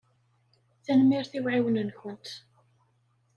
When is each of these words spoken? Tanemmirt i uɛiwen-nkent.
Tanemmirt 0.85 1.31
i 1.37 1.39
uɛiwen-nkent. 1.45 2.27